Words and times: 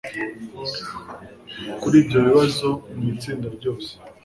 kuri 1.81 1.95
ibyo 2.01 2.17
bibazo 2.25 2.67
mu 2.95 3.03
itsinda 3.13 3.47
ryose 3.57 3.91